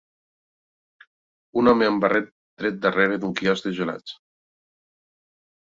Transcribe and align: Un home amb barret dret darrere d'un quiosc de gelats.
Un 1.61 1.69
home 1.73 1.89
amb 1.89 2.01
barret 2.05 2.31
dret 2.63 2.79
darrere 2.87 3.21
d'un 3.25 3.39
quiosc 3.41 3.69
de 3.71 3.75
gelats. 3.81 4.17